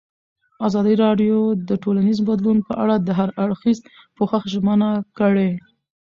ازادي 0.67 0.95
راډیو 1.05 1.37
د 1.69 1.71
ټولنیز 1.83 2.17
بدلون 2.29 2.57
په 2.67 2.73
اړه 2.83 2.95
د 2.99 3.09
هر 3.19 3.29
اړخیز 3.43 3.77
پوښښ 4.17 4.41
ژمنه 4.53 4.89
کړې. 5.17 5.49